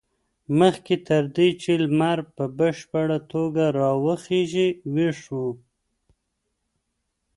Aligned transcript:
مخکې 0.59 0.95
تر 1.07 1.23
دې 1.35 1.49
چې 1.61 1.71
لمر 1.83 2.19
په 2.35 2.43
بشپړه 2.57 3.17
توګه 3.31 3.63
راوخېژي 3.79 4.69
ویښ 4.93 5.19
و. 5.39 5.39